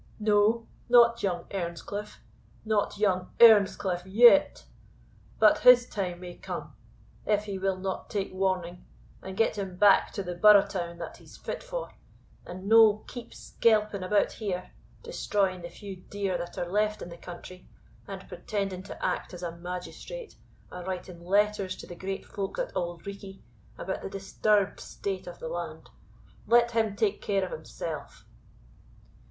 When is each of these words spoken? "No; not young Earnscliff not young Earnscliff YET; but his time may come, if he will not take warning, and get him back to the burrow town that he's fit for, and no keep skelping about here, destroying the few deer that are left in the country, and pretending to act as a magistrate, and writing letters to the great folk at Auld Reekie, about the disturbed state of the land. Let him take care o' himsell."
"No; 0.19 0.65
not 0.89 1.21
young 1.21 1.43
Earnscliff 1.53 2.21
not 2.65 2.97
young 2.97 3.35
Earnscliff 3.39 4.01
YET; 4.03 4.65
but 5.37 5.59
his 5.59 5.87
time 5.87 6.21
may 6.21 6.33
come, 6.37 6.75
if 7.27 7.43
he 7.45 7.59
will 7.59 7.77
not 7.77 8.09
take 8.09 8.33
warning, 8.33 8.83
and 9.21 9.37
get 9.37 9.59
him 9.59 9.75
back 9.77 10.11
to 10.13 10.23
the 10.23 10.33
burrow 10.33 10.65
town 10.65 10.97
that 10.97 11.17
he's 11.17 11.37
fit 11.37 11.61
for, 11.61 11.91
and 12.47 12.67
no 12.67 13.03
keep 13.07 13.31
skelping 13.31 14.01
about 14.01 14.31
here, 14.31 14.71
destroying 15.03 15.61
the 15.61 15.69
few 15.69 15.95
deer 15.97 16.35
that 16.35 16.57
are 16.57 16.65
left 16.65 17.03
in 17.03 17.09
the 17.09 17.15
country, 17.17 17.69
and 18.07 18.27
pretending 18.27 18.81
to 18.81 19.05
act 19.05 19.35
as 19.35 19.43
a 19.43 19.55
magistrate, 19.55 20.35
and 20.71 20.87
writing 20.87 21.23
letters 21.23 21.75
to 21.75 21.85
the 21.85 21.93
great 21.95 22.25
folk 22.25 22.57
at 22.57 22.75
Auld 22.75 23.03
Reekie, 23.05 23.43
about 23.77 24.01
the 24.01 24.09
disturbed 24.09 24.79
state 24.79 25.27
of 25.27 25.37
the 25.37 25.47
land. 25.47 25.91
Let 26.47 26.71
him 26.71 26.95
take 26.95 27.21
care 27.21 27.45
o' 27.47 27.55
himsell." 27.55 28.07